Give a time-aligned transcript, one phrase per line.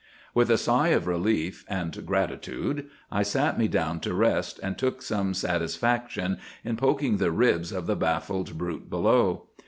[0.33, 5.03] "With a sigh of relief and gratitude I sat me down to rest, and took
[5.03, 9.49] some satisfaction in poking the ribs of the baffled brute below.